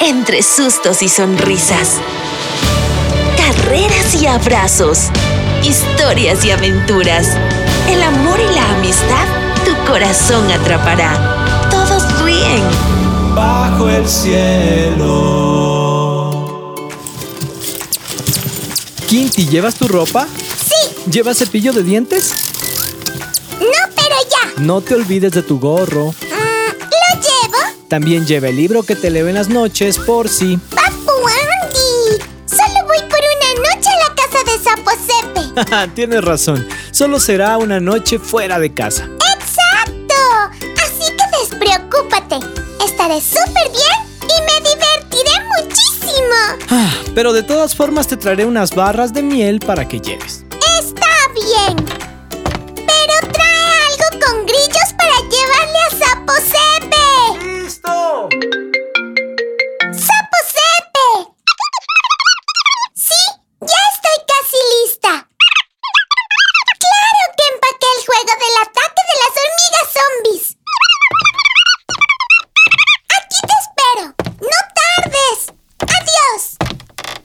entre 0.00 0.42
sustos 0.42 1.02
y 1.02 1.08
sonrisas. 1.08 1.94
Carreras 3.36 4.14
y 4.20 4.26
abrazos. 4.26 5.10
Historias 5.62 6.44
y 6.44 6.50
aventuras. 6.50 7.28
El 7.88 8.02
amor 8.02 8.38
y 8.40 8.54
la 8.54 8.70
amistad 8.76 9.26
tu 9.64 9.74
corazón 9.90 10.50
atrapará. 10.50 11.68
Todos 11.70 12.22
ríen. 12.22 12.62
Bajo 13.34 13.88
el 13.88 14.08
cielo. 14.08 15.06
Quinti, 19.08 19.46
¿llevas 19.46 19.74
tu 19.76 19.88
ropa? 19.88 20.26
Sí. 20.26 21.10
¿Llevas 21.10 21.38
cepillo 21.38 21.72
de 21.72 21.82
dientes? 21.82 22.34
No, 23.60 23.66
pero 23.94 24.16
ya. 24.30 24.52
No 24.62 24.80
te 24.80 24.94
olvides 24.94 25.32
de 25.32 25.42
tu 25.42 25.58
gorro. 25.60 26.14
También 27.88 28.26
lleva 28.26 28.48
el 28.48 28.56
libro 28.56 28.82
que 28.82 28.96
te 28.96 29.10
leo 29.10 29.28
en 29.28 29.34
las 29.34 29.48
noches 29.48 29.98
por 29.98 30.28
si. 30.28 30.56
Papu 30.56 31.12
Andy. 31.62 32.24
Solo 32.46 32.86
voy 32.86 32.98
por 33.08 33.20
una 33.20 33.68
noche 33.70 33.88
a 33.88 34.08
la 34.08 34.14
casa 34.14 34.38
de 34.44 34.58
Sapo 34.58 34.90
Sepe. 35.70 35.90
Tienes 35.94 36.24
razón. 36.24 36.66
Solo 36.90 37.20
será 37.20 37.58
una 37.58 37.78
noche 37.78 38.18
fuera 38.18 38.58
de 38.58 38.72
casa. 38.74 39.04
¡Exacto! 39.04 40.14
Así 40.82 41.12
que 41.12 41.24
despreocúpate. 41.40 42.40
Estaré 42.84 43.20
súper 43.20 43.70
bien 43.70 43.98
y 44.22 44.40
me 44.42 44.68
divertiré 44.68 45.44
muchísimo. 45.60 46.66
Ah, 46.70 46.92
pero 47.14 47.32
de 47.32 47.44
todas 47.44 47.76
formas 47.76 48.08
te 48.08 48.16
traeré 48.16 48.46
unas 48.46 48.74
barras 48.74 49.12
de 49.12 49.22
miel 49.22 49.60
para 49.60 49.86
que 49.86 50.00
lleves. 50.00 50.44
Está 50.80 51.05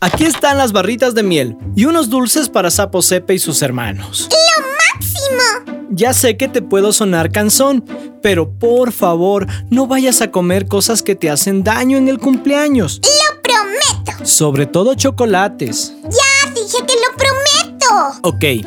Aquí 0.03 0.25
están 0.25 0.57
las 0.57 0.71
barritas 0.71 1.13
de 1.13 1.21
miel 1.21 1.55
y 1.75 1.85
unos 1.85 2.09
dulces 2.09 2.49
para 2.49 2.71
Sapo 2.71 3.03
Sepe 3.03 3.35
y 3.35 3.39
sus 3.39 3.61
hermanos. 3.61 4.27
¡Lo 4.31 4.65
máximo! 4.95 5.85
Ya 5.91 6.11
sé 6.13 6.37
que 6.37 6.47
te 6.47 6.63
puedo 6.63 6.91
sonar 6.91 7.31
cansón, 7.31 7.85
pero 8.19 8.51
por 8.51 8.93
favor, 8.93 9.45
no 9.69 9.85
vayas 9.85 10.21
a 10.21 10.31
comer 10.31 10.67
cosas 10.67 11.03
que 11.03 11.13
te 11.13 11.29
hacen 11.29 11.63
daño 11.63 11.99
en 11.99 12.07
el 12.07 12.17
cumpleaños. 12.17 12.99
¡Lo 13.03 13.41
prometo! 13.43 14.25
Sobre 14.25 14.65
todo 14.65 14.95
chocolates. 14.95 15.93
¡Ya 16.05 16.49
dije 16.49 16.77
que 16.87 16.95
lo 16.95 17.15
prometo! 17.15 18.19
Ok. 18.23 18.65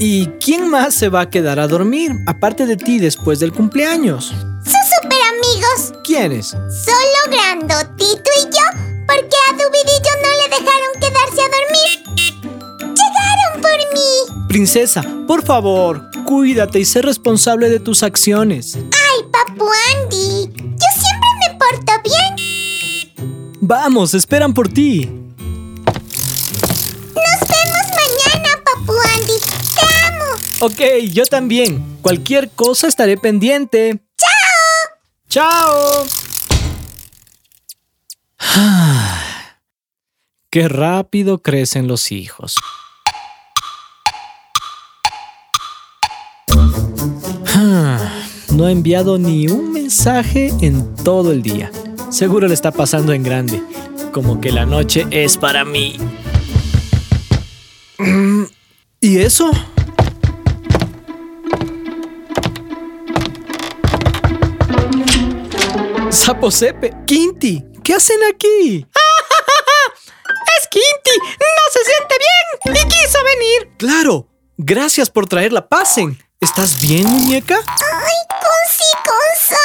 ¿Y 0.00 0.28
quién 0.42 0.70
más 0.70 0.94
se 0.94 1.10
va 1.10 1.20
a 1.20 1.30
quedar 1.30 1.60
a 1.60 1.68
dormir, 1.68 2.12
aparte 2.26 2.64
de 2.64 2.78
ti, 2.78 2.98
después 2.98 3.38
del 3.38 3.52
cumpleaños? 3.52 4.28
¡Sus 4.64 4.74
super 5.02 5.18
amigos! 5.28 5.92
¿Quiénes? 6.04 6.46
Solo 6.48 7.30
Grandotito 7.30 8.30
y 8.40 8.44
yo, 8.44 8.87
porque 9.08 9.36
a 9.48 9.52
Dubidillo 9.52 10.12
no 10.22 10.30
le 10.36 10.46
dejaron 10.50 10.92
quedarse 11.00 11.40
a 11.40 11.48
dormir. 11.56 11.96
¡Llegaron 12.78 13.52
por 13.62 13.78
mí! 13.94 14.10
Princesa, 14.48 15.00
por 15.26 15.42
favor, 15.44 16.10
cuídate 16.26 16.78
y 16.80 16.84
sé 16.84 17.00
responsable 17.00 17.70
de 17.70 17.80
tus 17.80 18.02
acciones. 18.02 18.76
¡Ay, 18.76 19.24
Papu 19.32 19.64
Andy! 19.96 20.50
Yo 20.52 20.86
siempre 20.92 21.30
me 21.40 21.48
porto 21.58 21.92
bien. 22.04 22.36
Vamos, 23.60 24.12
esperan 24.12 24.52
por 24.52 24.68
ti. 24.68 25.06
Nos 25.06 25.38
vemos 27.48 27.86
mañana, 27.96 28.62
Papu 28.62 28.92
Andy. 29.14 29.38
Te 29.74 29.80
amo. 30.06 30.26
Ok, 30.60 30.80
yo 31.12 31.24
también. 31.24 31.96
Cualquier 32.02 32.50
cosa 32.50 32.88
estaré 32.88 33.16
pendiente. 33.16 34.00
¡Chao! 34.18 34.98
¡Chao! 35.28 36.04
Qué 40.50 40.66
rápido 40.66 41.42
crecen 41.42 41.86
los 41.86 42.10
hijos. 42.10 42.54
Ah, 47.54 47.98
No 48.54 48.64
ha 48.64 48.72
enviado 48.72 49.18
ni 49.18 49.46
un 49.48 49.72
mensaje 49.72 50.50
en 50.62 50.94
todo 50.96 51.32
el 51.32 51.42
día. 51.42 51.70
Seguro 52.10 52.48
le 52.48 52.54
está 52.54 52.70
pasando 52.72 53.12
en 53.12 53.22
grande. 53.22 53.62
Como 54.12 54.40
que 54.40 54.50
la 54.50 54.64
noche 54.64 55.06
es 55.10 55.36
para 55.36 55.64
mí. 55.64 55.96
¿Y 59.00 59.18
eso? 59.18 59.50
Sapo 66.10 66.50
Sepe, 66.50 66.92
Quinti, 67.06 67.62
¿qué 67.84 67.94
hacen 67.94 68.18
aquí? 68.32 68.86
¡Es 68.94 69.07
¡No 71.38 71.72
se 71.72 71.84
siente 71.84 72.14
bien! 72.18 72.76
¡Y 72.76 72.88
quiso 72.88 73.18
venir! 73.24 73.70
Claro, 73.78 74.26
gracias 74.56 75.10
por 75.10 75.26
traerla. 75.26 75.68
Pasen. 75.68 76.18
¿Estás 76.40 76.80
bien, 76.80 77.04
muñeca? 77.06 77.56
¡Ay, 77.66 78.14
Consi, 78.30 78.92
Consa! 79.04 79.64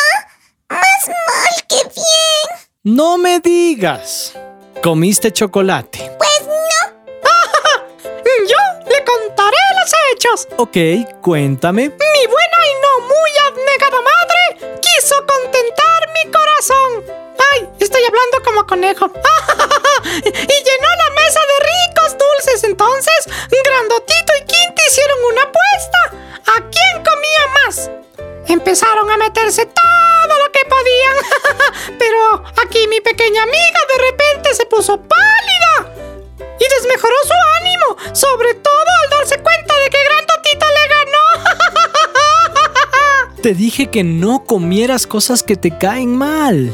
Más 0.70 1.08
mal 1.08 1.68
que 1.68 1.84
bien. 1.94 2.68
No 2.84 3.18
me 3.18 3.40
digas. 3.40 4.34
¿Comiste 4.81 5.31
chocolate? 5.31 6.12
Pues 6.18 6.48
no. 6.48 6.81
Yo 8.50 8.90
le 8.90 9.04
contaré 9.06 9.58
los 9.80 9.94
hechos. 10.12 10.48
Ok, 10.58 10.78
cuéntame. 11.22 11.90
Mi 11.90 12.28
buena 12.28 12.58
y 12.68 12.74
no 12.81 13.08
muy 13.08 13.31
abnegada 13.48 13.98
madre 14.02 14.80
quiso 14.81 15.16
contentar 15.25 16.10
mi 16.14 16.31
corazón. 16.31 17.04
Ay, 17.54 17.70
estoy 17.80 18.02
hablando 18.04 18.44
como 18.44 18.66
conejo. 18.66 19.12
Entonces, 22.73 23.28
Grandotito 23.63 24.34
y 24.41 24.45
Quinti 24.45 24.81
hicieron 24.89 25.17
una 25.31 25.44
apuesta. 25.44 26.00
¿A 26.57 26.69
quién 26.72 27.03
comía 27.06 27.44
más? 27.66 27.91
Empezaron 28.47 29.11
a 29.11 29.17
meterse 29.17 29.67
todo 29.67 30.38
lo 30.39 30.51
que 30.51 30.59
podían. 30.67 31.97
Pero 32.00 32.44
aquí 32.66 32.88
mi 32.88 33.00
pequeña 33.00 33.44
amiga 33.44 33.79
de 33.95 34.03
repente 34.09 34.56
se 34.56 34.66
puso 34.66 34.97
pálida. 34.97 35.94
Y 36.59 36.66
desmejoró 36.78 37.16
su 37.23 37.33
ánimo, 37.62 38.16
sobre 38.16 38.56
todo 38.56 38.89
al 39.03 39.09
darse 39.12 39.38
cuenta 39.38 39.78
de 39.78 39.89
que 39.91 40.03
Grandotito 40.03 40.66
le 40.66 40.88
ganó. 40.95 41.28
Te 43.44 43.53
dije 43.53 43.91
que 43.91 44.03
no 44.03 44.45
comieras 44.45 45.06
cosas 45.06 45.44
que 45.44 45.57
te 45.57 45.78
caen 45.78 46.16
mal. 46.16 46.73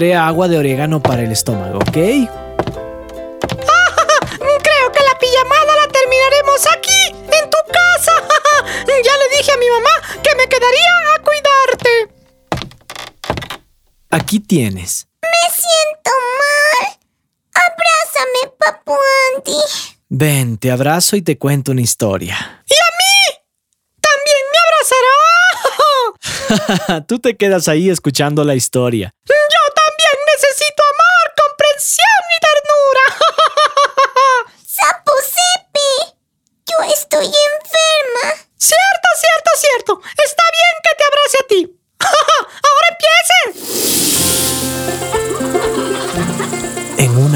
Haré 0.00 0.14
agua 0.14 0.48
de 0.48 0.56
orégano 0.56 1.02
para 1.02 1.22
el 1.22 1.30
estómago, 1.30 1.76
¿ok? 1.76 1.92
Creo 1.92 2.22
que 4.92 5.02
la 5.04 5.18
pijamada 5.20 5.76
la 5.76 5.88
terminaremos 5.92 6.66
aquí, 6.74 7.08
en 7.10 7.50
tu 7.50 7.58
casa. 7.70 8.12
ya 8.86 9.12
le 9.18 9.36
dije 9.36 9.52
a 9.52 9.58
mi 9.58 9.68
mamá 9.68 9.90
que 10.22 10.34
me 10.36 10.48
quedaría 10.48 10.92
a 11.14 11.18
cuidarte. 11.22 12.08
Aquí 14.08 14.40
tienes. 14.40 15.06
Me 15.20 15.28
siento 15.52 16.12
mal. 16.40 16.96
Abrázame, 17.52 18.56
Papu 18.58 18.96
Andy. 19.36 19.60
Ven, 20.08 20.56
te 20.56 20.70
abrazo 20.70 21.16
y 21.16 21.22
te 21.22 21.36
cuento 21.36 21.72
una 21.72 21.82
historia. 21.82 22.64
¿Y 22.66 22.74
a 22.74 22.90
mí? 22.96 23.36
¿También 24.00 24.44
me 24.50 24.58
abrazará? 24.64 25.20
Tú 27.06 27.18
te 27.18 27.36
quedas 27.36 27.68
ahí 27.68 27.90
escuchando 27.90 28.44
la 28.44 28.54
historia. 28.54 29.14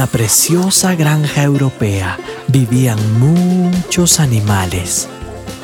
Una 0.04 0.12
preciosa 0.12 0.94
granja 0.94 1.44
europea 1.44 2.18
vivían 2.48 2.98
muchos 3.18 4.20
animales. 4.20 5.08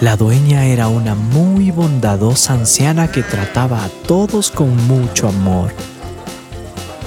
La 0.00 0.16
dueña 0.16 0.64
era 0.64 0.88
una 0.88 1.14
muy 1.14 1.70
bondadosa 1.70 2.54
anciana 2.54 3.12
que 3.12 3.22
trataba 3.22 3.84
a 3.84 3.90
todos 3.90 4.50
con 4.50 4.74
mucho 4.86 5.28
amor. 5.28 5.74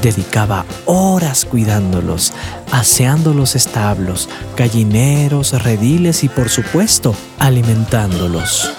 Dedicaba 0.04 0.64
horas 0.86 1.46
cuidándolos, 1.46 2.34
aseando 2.72 3.34
los 3.34 3.56
establos, 3.56 4.30
gallineros, 4.56 5.64
rediles 5.64 6.24
y 6.24 6.30
por 6.30 6.50
supuesto 6.50 7.16
alimentándolos. 7.40 8.70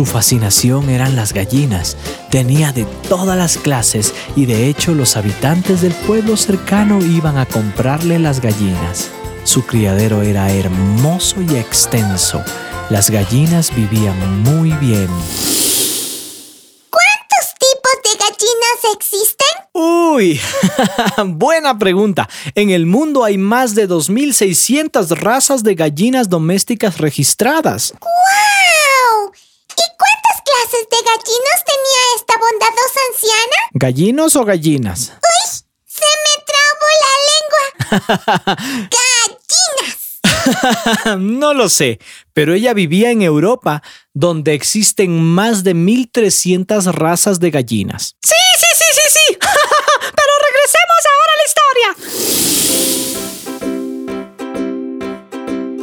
Su 0.00 0.06
fascinación 0.06 0.88
eran 0.88 1.14
las 1.14 1.34
gallinas. 1.34 1.94
Tenía 2.30 2.72
de 2.72 2.86
todas 3.10 3.36
las 3.36 3.58
clases 3.58 4.14
y 4.34 4.46
de 4.46 4.66
hecho 4.66 4.94
los 4.94 5.14
habitantes 5.18 5.82
del 5.82 5.92
pueblo 5.92 6.38
cercano 6.38 7.04
iban 7.04 7.36
a 7.36 7.44
comprarle 7.44 8.18
las 8.18 8.40
gallinas. 8.40 9.10
Su 9.44 9.66
criadero 9.66 10.22
era 10.22 10.50
hermoso 10.50 11.42
y 11.42 11.56
extenso. 11.56 12.42
Las 12.88 13.10
gallinas 13.10 13.76
vivían 13.76 14.42
muy 14.42 14.70
bien. 14.78 15.08
¿Cuántos 16.88 17.46
tipos 17.58 17.92
de 18.02 18.10
gallinas 18.18 18.96
existen? 18.96 19.48
Uy, 19.74 20.40
buena 21.26 21.78
pregunta. 21.78 22.26
En 22.54 22.70
el 22.70 22.86
mundo 22.86 23.22
hay 23.22 23.36
más 23.36 23.74
de 23.74 23.86
2.600 23.86 25.10
razas 25.10 25.62
de 25.62 25.74
gallinas 25.74 26.30
domésticas 26.30 26.96
registradas. 26.96 27.92
¡Guau! 28.00 28.69
¿Y 31.10 31.16
cuántas 31.16 31.24
clases 31.24 31.34
de 31.34 31.34
gallinas 31.34 31.64
tenía 31.64 32.02
esta 32.16 32.34
bondadosa 32.38 33.00
anciana? 33.10 33.58
¿Gallinos 33.72 34.36
o 34.36 34.44
gallinas? 34.44 35.10
¡Uy! 35.10 35.50
Se 35.86 36.06
me 36.24 36.34
trabó 36.46 36.86
la 37.02 37.14
lengua. 37.30 38.56
¡Gallinas! 38.90 40.10
no 41.18 41.54
lo 41.54 41.68
sé, 41.68 41.98
pero 42.32 42.54
ella 42.54 42.72
vivía 42.74 43.10
en 43.10 43.22
Europa, 43.22 43.82
donde 44.14 44.54
existen 44.54 45.20
más 45.20 45.64
de 45.64 45.74
1.300 45.74 46.92
razas 46.92 47.40
de 47.40 47.50
gallinas. 47.50 48.16
Sí, 48.22 48.34
sí, 48.58 48.66
sí, 48.74 48.84
sí, 48.92 49.02
sí. 49.08 49.38
Pero 49.40 50.32
regresemos 50.48 51.06
ahora 51.10 51.32
a 51.32 51.36
la 51.36 51.44
historia. 51.46 51.88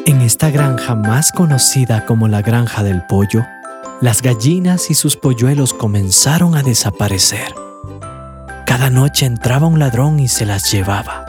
En 0.06 0.21
esta 0.21 0.50
granja 0.50 0.95
más 0.95 1.31
conocida 1.31 2.06
como 2.06 2.27
la 2.27 2.41
granja 2.41 2.83
del 2.83 3.06
pollo, 3.07 3.45
las 4.01 4.21
gallinas 4.21 4.91
y 4.91 4.94
sus 4.94 5.17
polluelos 5.17 5.73
comenzaron 5.73 6.55
a 6.55 6.63
desaparecer. 6.63 7.55
Cada 8.65 8.89
noche 8.89 9.25
entraba 9.25 9.67
un 9.67 9.79
ladrón 9.79 10.19
y 10.19 10.27
se 10.27 10.45
las 10.45 10.71
llevaba. 10.71 11.25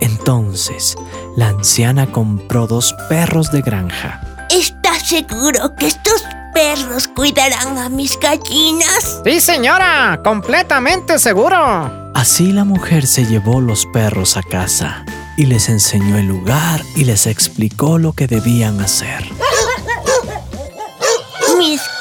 Entonces, 0.00 0.96
la 1.36 1.48
anciana 1.48 2.10
compró 2.12 2.66
dos 2.66 2.94
perros 3.08 3.50
de 3.50 3.62
granja. 3.62 4.20
¿Estás 4.50 5.08
seguro 5.08 5.74
que 5.76 5.86
estos 5.86 6.22
perros 6.52 7.08
cuidarán 7.08 7.78
a 7.78 7.88
mis 7.88 8.18
gallinas? 8.20 9.22
Sí, 9.24 9.40
señora, 9.40 10.20
completamente 10.22 11.18
seguro. 11.18 12.10
Así 12.14 12.52
la 12.52 12.64
mujer 12.64 13.06
se 13.06 13.24
llevó 13.24 13.60
los 13.60 13.86
perros 13.86 14.36
a 14.36 14.42
casa 14.42 15.04
y 15.36 15.46
les 15.46 15.68
enseñó 15.68 16.18
el 16.18 16.26
lugar 16.26 16.82
y 16.94 17.04
les 17.04 17.26
explicó 17.26 17.98
lo 17.98 18.12
que 18.12 18.26
debían 18.26 18.80
hacer. 18.80 19.24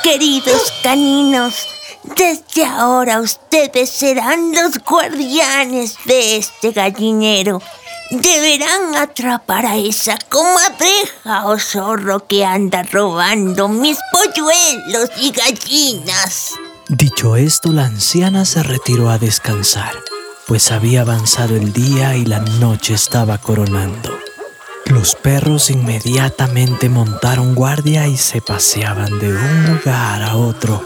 Queridos 0.06 0.72
caninos, 0.84 1.68
desde 2.16 2.64
ahora 2.64 3.22
ustedes 3.22 3.90
serán 3.90 4.52
los 4.54 4.78
guardianes 4.88 5.98
de 6.06 6.38
este 6.38 6.74
gallinero. 6.74 7.60
Deberán 8.12 8.96
atrapar 8.96 9.66
a 9.66 9.78
esa 9.78 10.20
comadreja 10.30 11.48
o 11.48 11.58
zorro 11.58 12.28
que 12.28 12.46
anda 12.46 12.84
robando 12.84 13.68
mis 13.68 13.98
polluelos 14.12 15.10
y 15.20 15.32
gallinas. 15.32 16.52
Dicho 16.88 17.36
esto, 17.36 17.72
la 17.72 17.86
anciana 17.86 18.46
se 18.46 18.62
retiró 18.62 19.10
a 19.10 19.18
descansar, 19.18 19.96
pues 20.46 20.72
había 20.72 21.02
avanzado 21.02 21.56
el 21.56 21.74
día 21.74 22.16
y 22.16 22.26
la 22.26 22.42
noche 22.42 22.94
estaba 22.94 23.40
coronando. 23.40 24.25
Los 24.86 25.16
perros 25.16 25.70
inmediatamente 25.70 26.90
montaron 26.90 27.56
guardia 27.56 28.08
y 28.08 28.18
se 28.18 28.42
paseaban 28.42 29.20
de 29.20 29.34
un 29.34 29.66
lugar 29.68 30.22
a 30.22 30.36
otro, 30.36 30.84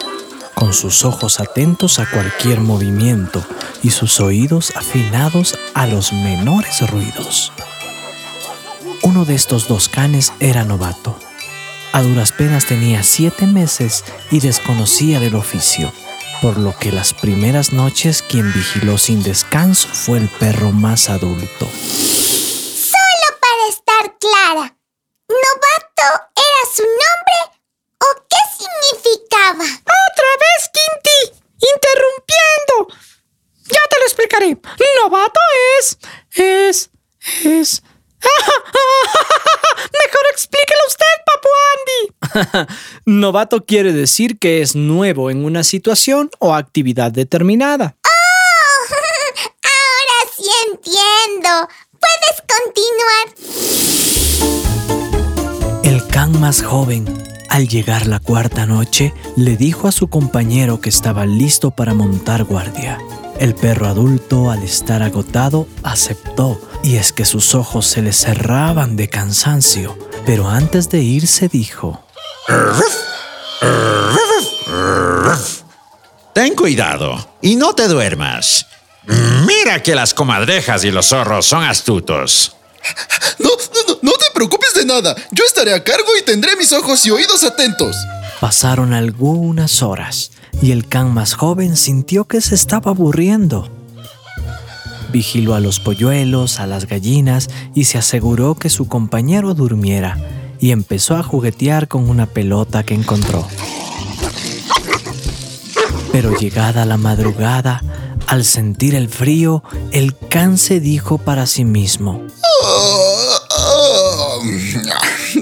con 0.53 0.73
sus 0.73 1.05
ojos 1.05 1.39
atentos 1.39 1.99
a 1.99 2.09
cualquier 2.09 2.59
movimiento 2.59 3.43
y 3.83 3.91
sus 3.91 4.19
oídos 4.19 4.75
afinados 4.75 5.57
a 5.73 5.87
los 5.87 6.13
menores 6.13 6.89
ruidos. 6.89 7.51
Uno 9.01 9.25
de 9.25 9.35
estos 9.35 9.67
dos 9.67 9.89
canes 9.89 10.33
era 10.39 10.65
novato. 10.65 11.17
A 11.93 12.01
duras 12.01 12.31
penas 12.31 12.65
tenía 12.65 13.03
siete 13.03 13.47
meses 13.47 14.03
y 14.29 14.39
desconocía 14.39 15.19
del 15.19 15.35
oficio, 15.35 15.91
por 16.41 16.57
lo 16.57 16.77
que 16.77 16.91
las 16.91 17.13
primeras 17.13 17.73
noches 17.73 18.21
quien 18.21 18.53
vigiló 18.53 18.97
sin 18.97 19.23
descanso 19.23 19.87
fue 19.87 20.19
el 20.19 20.29
perro 20.29 20.71
más 20.71 21.09
adulto. 21.09 21.65
Solo 21.65 23.27
para 23.41 23.69
estar 23.69 24.17
clara, 24.19 24.77
¿novato 25.27 26.09
era 26.35 26.61
su 26.73 26.83
nombre 26.83 27.59
o 27.99 28.07
qué 28.29 28.41
significaba? 28.57 29.63
Otra 29.63 30.31
vez, 30.43 30.69
Quinti, 30.73 31.21
interrumpiendo. 31.73 33.03
Ya 33.65 33.81
te 33.89 33.97
lo 33.97 34.03
explicaré. 34.03 34.57
Novato 35.01 35.39
es... 35.79 35.97
es... 37.45 37.83
Mejor 39.91 40.25
explíquelo 40.31 40.79
usted, 40.87 41.05
Papu 41.25 41.49
Andy. 41.75 42.67
Novato 43.05 43.65
quiere 43.65 43.93
decir 43.93 44.37
que 44.39 44.61
es 44.61 44.75
nuevo 44.75 45.29
en 45.29 45.45
una 45.45 45.63
situación 45.63 46.29
o 46.39 46.53
actividad 46.53 47.11
determinada. 47.11 47.95
¡Oh! 48.05 48.09
Ahora 49.63 50.19
sí 50.35 50.43
entiendo. 50.69 51.69
Puedes 51.99 52.41
continuar. 52.47 53.25
El 55.83 56.05
can 56.07 56.39
más 56.39 56.61
joven, 56.61 57.05
al 57.49 57.67
llegar 57.67 58.05
la 58.05 58.19
cuarta 58.19 58.65
noche, 58.65 59.13
le 59.35 59.57
dijo 59.57 59.87
a 59.87 59.91
su 59.91 60.07
compañero 60.07 60.81
que 60.81 60.89
estaba 60.89 61.25
listo 61.25 61.71
para 61.71 61.93
montar 61.93 62.43
guardia. 62.43 62.99
El 63.39 63.55
perro 63.55 63.87
adulto, 63.87 64.51
al 64.51 64.63
estar 64.63 65.01
agotado, 65.01 65.67
aceptó, 65.81 66.59
y 66.83 66.97
es 66.97 67.11
que 67.11 67.25
sus 67.25 67.55
ojos 67.55 67.85
se 67.85 68.01
le 68.01 68.13
cerraban 68.13 68.95
de 68.95 69.09
cansancio, 69.09 69.97
pero 70.25 70.49
antes 70.49 70.89
de 70.89 70.99
irse 70.99 71.47
dijo, 71.47 72.03
Ten 76.33 76.55
cuidado 76.55 77.35
y 77.41 77.55
no 77.55 77.73
te 77.73 77.87
duermas. 77.87 78.65
Mira 79.45 79.81
que 79.81 79.95
las 79.95 80.13
comadrejas 80.13 80.83
y 80.83 80.91
los 80.91 81.07
zorros 81.07 81.45
son 81.45 81.63
astutos. 81.63 82.55
No, 83.39 83.49
no, 83.49 83.99
no 84.01 84.11
te 84.13 84.25
preocupes 84.33 84.73
de 84.73 84.85
nada. 84.85 85.15
Yo 85.31 85.43
estaré 85.45 85.73
a 85.73 85.83
cargo 85.83 86.09
y 86.19 86.23
tendré 86.23 86.55
mis 86.55 86.71
ojos 86.71 87.05
y 87.05 87.11
oídos 87.11 87.43
atentos. 87.43 87.95
Pasaron 88.39 88.93
algunas 88.93 89.81
horas 89.81 90.31
y 90.61 90.71
el 90.71 90.87
can 90.87 91.13
más 91.13 91.33
joven 91.33 91.75
sintió 91.75 92.25
que 92.25 92.41
se 92.41 92.55
estaba 92.55 92.91
aburriendo. 92.91 93.78
Vigiló 95.11 95.55
a 95.55 95.59
los 95.59 95.79
polluelos, 95.79 96.59
a 96.59 96.67
las 96.67 96.85
gallinas 96.87 97.49
y 97.73 97.85
se 97.85 97.97
aseguró 97.97 98.55
que 98.55 98.69
su 98.69 98.87
compañero 98.87 99.53
durmiera 99.53 100.17
y 100.59 100.71
empezó 100.71 101.15
a 101.15 101.23
juguetear 101.23 101.87
con 101.87 102.09
una 102.09 102.25
pelota 102.25 102.83
que 102.83 102.93
encontró. 102.93 103.47
Pero 106.11 106.37
llegada 106.37 106.85
la 106.85 106.97
madrugada, 106.97 107.81
al 108.27 108.43
sentir 108.43 108.95
el 108.95 109.09
frío, 109.09 109.63
el 109.91 110.15
can 110.15 110.57
se 110.57 110.79
dijo 110.79 111.17
para 111.17 111.45
sí 111.45 111.63
mismo, 111.63 112.27
Ah, 112.61 114.37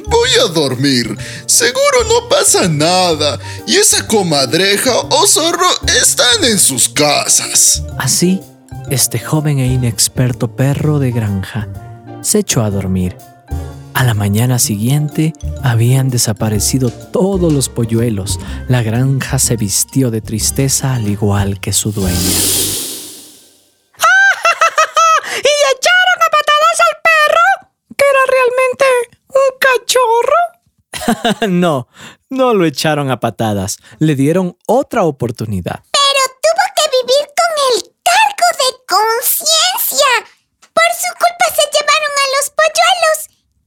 voy 0.08 0.30
a 0.44 0.48
dormir. 0.52 1.18
Seguro 1.46 2.04
no 2.08 2.30
pasa 2.30 2.68
nada. 2.68 3.40
Y 3.66 3.76
esa 3.76 4.06
comadreja 4.08 4.92
o 5.10 5.28
zorro 5.28 5.68
están 6.02 6.44
en 6.44 6.60
sus 6.60 6.90
casas. 6.90 7.84
Así, 7.98 8.42
este 8.90 9.20
joven 9.20 9.60
e 9.60 9.68
inexperto 9.68 10.56
perro 10.56 11.00
de 11.00 11.12
granja 11.12 11.68
se 12.22 12.40
echó 12.40 12.64
a 12.64 12.70
dormir. 12.70 13.18
A 13.94 14.04
la 14.04 14.14
mañana 14.14 14.60
siguiente 14.60 15.34
habían 15.64 16.10
desaparecido 16.10 16.90
todos 16.90 17.52
los 17.52 17.68
polluelos. 17.68 18.40
La 18.68 18.84
granja 18.84 19.40
se 19.40 19.58
vistió 19.58 20.12
de 20.12 20.22
tristeza 20.22 20.94
al 20.94 21.08
igual 21.08 21.60
que 21.60 21.74
su 21.74 21.92
dueña. 21.92 22.16
¿Y 22.18 22.24
echaron 25.74 26.20
a 26.22 26.30
patadas 26.32 26.80
al 26.86 26.96
perro? 27.04 27.48
¿Que 27.98 28.06
era 28.12 28.24
realmente 28.36 28.86
un 29.30 29.50
cachorro? 29.60 30.42
no, 31.50 31.88
no 32.30 32.54
lo 32.54 32.66
echaron 32.66 33.10
a 33.10 33.20
patadas. 33.20 33.78
Le 34.00 34.16
dieron 34.16 34.58
otra 34.68 35.04
oportunidad. 35.04 35.84
Pero 35.92 36.24
tuvo 36.42 36.64
que 36.76 36.84
vivir 36.98 37.26
con 37.36 37.52
el 37.74 37.82
cargo 38.04 38.48
de 38.62 38.70
conciencia. 39.18 40.08
Por 40.74 40.90
su 40.94 41.10
culpa 41.14 41.46
se 41.56 41.64
llevaron 41.74 42.14
a 42.14 42.26
los 42.36 42.50
polluelos. 42.58 43.18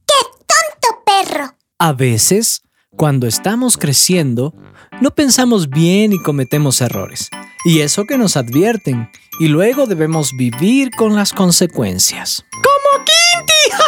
¡Qué 0.07 0.19
tonto 0.47 1.03
perro! 1.05 1.55
A 1.79 1.93
veces, 1.93 2.61
cuando 2.95 3.27
estamos 3.27 3.77
creciendo, 3.77 4.53
no 5.01 5.11
pensamos 5.11 5.69
bien 5.69 6.13
y 6.13 6.21
cometemos 6.21 6.81
errores. 6.81 7.29
Y 7.65 7.81
eso 7.81 8.05
que 8.05 8.17
nos 8.17 8.37
advierten. 8.37 9.11
Y 9.39 9.47
luego 9.47 9.85
debemos 9.87 10.35
vivir 10.35 10.91
con 10.91 11.15
las 11.15 11.33
consecuencias. 11.33 12.43
¡Como 12.51 13.05
Quinty! 13.05 13.83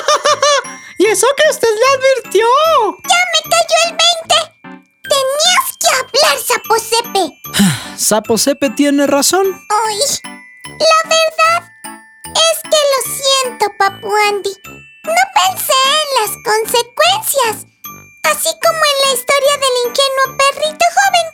¿Y 1.00 1.06
eso 1.06 1.28
que 1.38 1.50
usted 1.50 1.68
le 1.68 2.24
advirtió? 2.24 2.46
¡Ya 3.08 3.22
me 3.34 3.50
cayó 3.50 3.78
el 3.86 3.92
20! 3.92 4.84
¡Tenías 5.04 5.68
que 5.80 5.88
hablar, 6.00 6.38
Saposepe! 6.46 7.98
Saposepe 7.98 8.70
tiene 8.76 9.08
razón. 9.08 9.46
Uy, 9.48 10.43
la 10.66 11.10
verdad 11.10 11.72
es 12.24 12.62
que 12.64 12.80
lo 12.92 13.00
siento, 13.16 13.66
Papu 13.78 14.12
Andy. 14.30 14.54
No 15.04 15.24
pensé 15.36 15.74
en 16.02 16.10
las 16.22 16.32
consecuencias. 16.44 17.68
Así 18.24 18.50
como 18.64 18.80
en 18.80 18.98
la 19.04 19.14
historia 19.14 19.56
del 19.60 19.76
ingenuo 19.86 20.38
perrito 20.38 20.86
joven. 20.96 21.28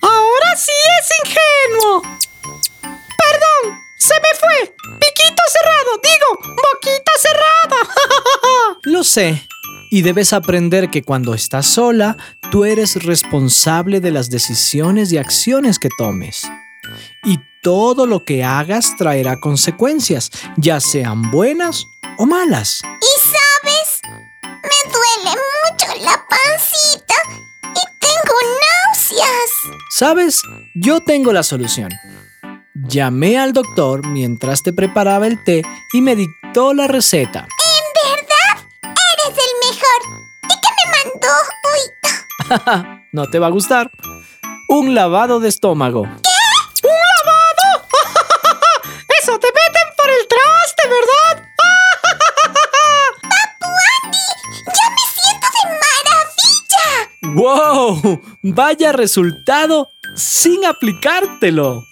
Ahora 0.02 0.56
sí 0.56 0.72
es 1.00 1.08
ingenuo. 1.24 2.02
Perdón, 2.82 3.78
se 3.98 4.14
me 4.14 4.38
fue. 4.38 4.74
Piquito 4.98 5.42
cerrado, 5.52 6.00
digo, 6.02 6.56
boquita 6.56 7.12
cerrada. 7.18 7.94
Lo 8.82 9.04
sé. 9.04 9.46
Y 9.90 10.02
debes 10.02 10.32
aprender 10.32 10.90
que 10.90 11.02
cuando 11.02 11.34
estás 11.34 11.66
sola, 11.66 12.16
tú 12.50 12.64
eres 12.64 13.04
responsable 13.04 14.00
de 14.00 14.10
las 14.10 14.30
decisiones 14.30 15.12
y 15.12 15.18
acciones 15.18 15.78
que 15.78 15.90
tomes. 15.96 16.42
Y 17.24 17.38
todo 17.62 18.06
lo 18.06 18.24
que 18.24 18.42
hagas 18.42 18.96
traerá 18.96 19.38
consecuencias, 19.40 20.30
ya 20.56 20.80
sean 20.80 21.30
buenas 21.30 21.86
o 22.18 22.26
malas. 22.26 22.82
¿Y 22.82 23.20
sabes? 23.22 24.00
Me 24.42 24.92
duele 24.92 25.40
mucho 25.40 26.04
la 26.04 26.24
pancita 26.28 27.14
y 27.70 27.82
tengo 28.00 28.34
náuseas. 28.88 29.78
¿Sabes? 29.90 30.42
Yo 30.74 31.00
tengo 31.00 31.32
la 31.32 31.44
solución. 31.44 31.90
Llamé 32.74 33.38
al 33.38 33.52
doctor 33.52 34.08
mientras 34.08 34.64
te 34.64 34.72
preparaba 34.72 35.28
el 35.28 35.42
té 35.44 35.62
y 35.92 36.00
me 36.00 36.16
dictó 36.16 36.74
la 36.74 36.88
receta. 36.88 37.46
¿En 37.46 38.16
verdad? 38.16 38.66
Eres 38.82 39.38
el 39.38 39.70
mejor. 39.70 40.26
¿Y 40.50 40.54
qué 40.60 40.70
me 40.82 40.90
mandó? 41.12 42.88
Uy. 42.90 43.02
no 43.12 43.30
te 43.30 43.38
va 43.38 43.46
a 43.46 43.50
gustar. 43.50 43.92
Un 44.68 44.96
lavado 44.96 45.38
de 45.38 45.48
estómago. 45.48 46.08
¿Qué? 46.24 46.31
¡Vaya 58.42 58.92
resultado 58.92 59.88
sin 60.14 60.64
aplicártelo! 60.64 61.91